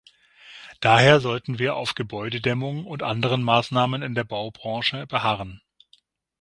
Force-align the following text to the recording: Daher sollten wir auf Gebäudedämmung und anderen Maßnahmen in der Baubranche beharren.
Daher 0.79 1.19
sollten 1.19 1.59
wir 1.59 1.75
auf 1.75 1.93
Gebäudedämmung 1.93 2.87
und 2.87 3.03
anderen 3.03 3.43
Maßnahmen 3.43 4.01
in 4.01 4.15
der 4.15 4.23
Baubranche 4.23 5.05
beharren. 5.05 5.61